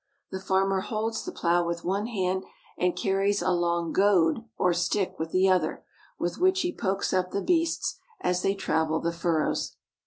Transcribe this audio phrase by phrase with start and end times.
[0.31, 2.43] The farmer holds the plow with one hand,
[2.75, 5.83] and car ries a long goad or stick with the other,
[6.17, 9.75] with which he pokes up the beasts as they travel the furrows.